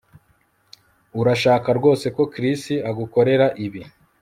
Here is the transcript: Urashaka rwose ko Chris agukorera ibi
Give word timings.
Urashaka 1.19 1.69
rwose 1.79 2.05
ko 2.15 2.23
Chris 2.33 2.61
agukorera 2.89 3.47
ibi 3.65 3.81